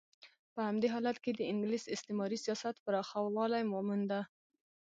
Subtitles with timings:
[0.53, 4.19] په همدې حالت کې د انګلیس استعماري سیاست پراخوالی مونده.